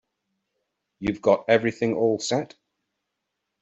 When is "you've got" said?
0.97-1.45